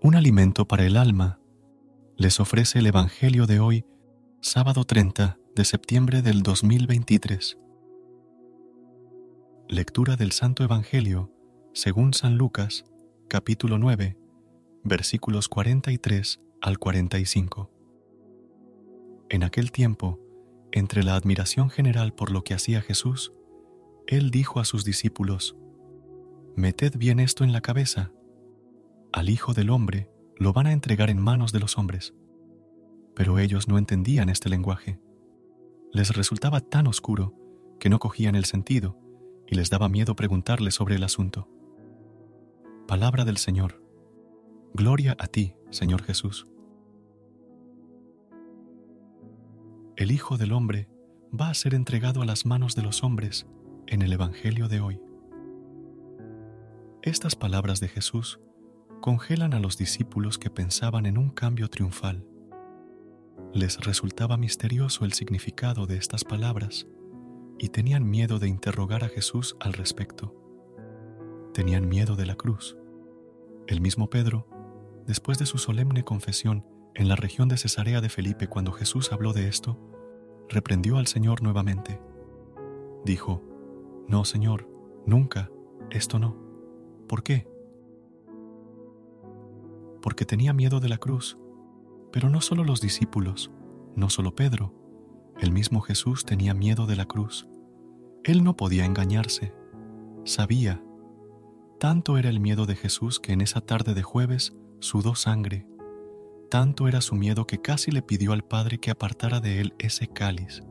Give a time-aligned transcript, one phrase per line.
[0.00, 1.40] Un alimento para el alma,
[2.16, 3.84] les ofrece el Evangelio de hoy,
[4.40, 7.58] sábado 30 de septiembre del 2023.
[9.68, 11.32] Lectura del Santo Evangelio
[11.74, 12.84] según San Lucas,
[13.28, 14.16] capítulo 9,
[14.84, 17.70] versículos 43 al 45.
[19.30, 20.20] En aquel tiempo,
[20.70, 23.32] entre la admiración general por lo que hacía Jesús,
[24.06, 25.56] él dijo a sus discípulos,
[26.56, 28.12] Meted bien esto en la cabeza
[29.18, 32.14] al Hijo del Hombre lo van a entregar en manos de los hombres.
[33.16, 35.00] Pero ellos no entendían este lenguaje.
[35.92, 37.34] Les resultaba tan oscuro
[37.80, 38.96] que no cogían el sentido
[39.48, 41.48] y les daba miedo preguntarle sobre el asunto.
[42.86, 43.82] Palabra del Señor.
[44.72, 46.46] Gloria a ti, Señor Jesús.
[49.96, 50.88] El Hijo del Hombre
[51.38, 53.48] va a ser entregado a las manos de los hombres
[53.88, 55.02] en el Evangelio de hoy.
[57.02, 58.38] Estas palabras de Jesús
[59.00, 62.24] congelan a los discípulos que pensaban en un cambio triunfal.
[63.52, 66.86] Les resultaba misterioso el significado de estas palabras
[67.58, 70.34] y tenían miedo de interrogar a Jesús al respecto.
[71.54, 72.76] Tenían miedo de la cruz.
[73.66, 74.46] El mismo Pedro,
[75.06, 79.32] después de su solemne confesión en la región de Cesarea de Felipe cuando Jesús habló
[79.32, 79.78] de esto,
[80.48, 82.00] reprendió al Señor nuevamente.
[83.04, 83.42] Dijo,
[84.08, 84.68] No, Señor,
[85.06, 85.50] nunca,
[85.90, 86.36] esto no.
[87.08, 87.48] ¿Por qué?
[90.08, 91.36] Porque tenía miedo de la cruz.
[92.12, 93.50] Pero no solo los discípulos,
[93.94, 94.72] no solo Pedro,
[95.38, 97.46] el mismo Jesús tenía miedo de la cruz.
[98.24, 99.52] Él no podía engañarse,
[100.24, 100.82] sabía.
[101.78, 105.66] Tanto era el miedo de Jesús que en esa tarde de jueves sudó sangre.
[106.50, 110.08] Tanto era su miedo que casi le pidió al Padre que apartara de él ese
[110.08, 110.62] cáliz,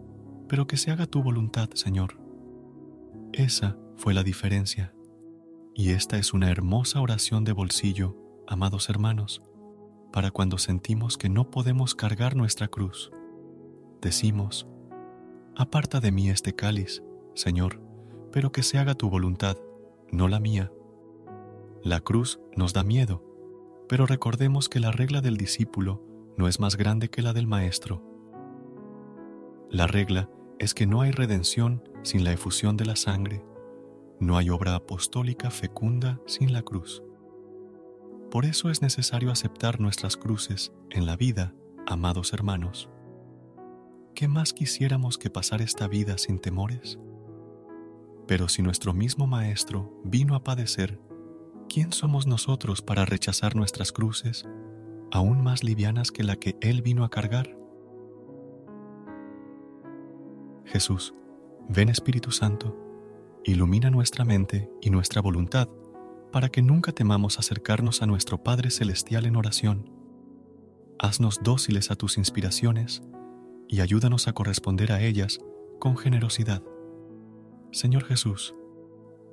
[0.50, 2.20] pero que se haga tu voluntad, Señor.
[3.34, 4.96] Esa fue la diferencia.
[5.76, 9.44] Y esta es una hermosa oración de bolsillo amados hermanos,
[10.12, 13.12] para cuando sentimos que no podemos cargar nuestra cruz.
[14.02, 14.68] Decimos,
[15.56, 17.03] Aparta de mí este cáliz,
[17.34, 17.81] Señor,
[18.31, 19.58] pero que se haga tu voluntad,
[20.12, 20.72] no la mía.
[21.84, 23.24] La cruz nos da miedo,
[23.90, 26.03] pero recordemos que la regla del discípulo
[26.38, 28.03] no es más grande que la del Maestro.
[29.72, 30.29] La regla
[30.59, 33.44] es que no hay redención sin la efusión de la sangre,
[34.19, 37.03] no hay obra apostólica fecunda sin la cruz.
[38.32, 41.54] Por eso es necesario aceptar nuestras cruces en la vida,
[41.86, 42.90] amados hermanos.
[44.16, 47.00] ¿Qué más quisiéramos que pasar esta vida sin temores?
[48.28, 51.00] Pero si nuestro mismo Maestro vino a padecer,
[51.70, 54.46] ¿quién somos nosotros para rechazar nuestras cruces,
[55.09, 57.58] aún más livianas que la que Él vino a cargar?
[60.66, 61.14] Jesús,
[61.70, 62.76] ven Espíritu Santo,
[63.46, 65.70] ilumina nuestra mente y nuestra voluntad
[66.32, 69.92] para que nunca temamos acercarnos a nuestro Padre Celestial en oración.
[71.00, 73.04] Haznos dóciles a tus inspiraciones
[73.68, 75.40] y ayúdanos a corresponder a ellas
[75.80, 76.64] con generosidad.
[77.72, 78.56] Señor Jesús,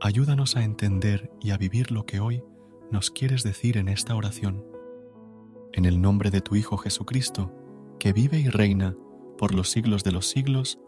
[0.00, 2.42] ayúdanos a entender y a vivir lo que hoy
[2.90, 4.64] nos quieres decir en esta oración.
[5.72, 7.52] En el nombre de tu Hijo Jesucristo,
[7.98, 8.96] que vive y reina
[9.38, 10.78] por los siglos de los siglos.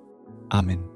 [0.51, 0.96] Amén.